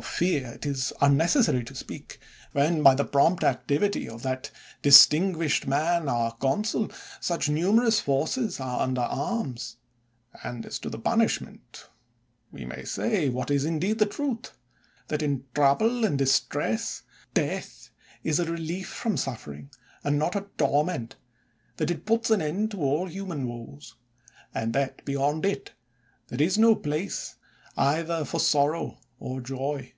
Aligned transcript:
Of 0.00 0.06
fear 0.06 0.46
it 0.52 0.64
is 0.64 0.94
unnecessary 1.02 1.62
to 1.64 1.74
speak, 1.74 2.18
when, 2.52 2.82
by 2.82 2.94
the 2.94 3.04
prompt 3.04 3.44
activity 3.44 4.08
of 4.08 4.22
that 4.22 4.50
distinguished 4.80 5.66
mafi 5.68 6.10
our 6.10 6.32
consul, 6.36 6.90
such 7.20 7.50
numerous 7.50 8.00
forces 8.00 8.60
are 8.60 8.80
under 8.80 9.02
arms; 9.02 9.76
and 10.42 10.64
as 10.64 10.78
to 10.78 10.88
the 10.88 10.98
punishment 10.98 11.90
we 12.50 12.64
may 12.64 12.84
say, 12.84 13.28
what 13.28 13.50
is 13.50 13.66
indeed 13.66 13.98
the 13.98 14.06
truth, 14.06 14.56
that 15.08 15.20
in 15.20 15.44
trouble 15.54 16.06
and 16.06 16.16
distress, 16.16 17.02
death 17.34 17.90
is 18.24 18.38
a 18.40 18.50
relief 18.50 18.88
from 18.88 19.18
suffer 19.18 19.52
ing, 19.52 19.70
and 20.02 20.18
not 20.18 20.34
a 20.34 20.46
torment; 20.56 21.16
that 21.76 21.90
it 21.90 22.06
puts 22.06 22.30
an 22.30 22.40
end 22.40 22.70
to 22.70 22.80
all 22.80 23.04
human 23.06 23.46
woes; 23.46 23.96
and 24.54 24.72
that, 24.72 25.04
beyond 25.04 25.44
it, 25.44 25.72
there 26.28 26.40
is 26.40 26.56
no 26.56 26.74
place 26.74 27.34
either 27.76 28.24
for 28.24 28.40
sorrow 28.40 28.96
or 29.22 29.38
joy. 29.38 29.92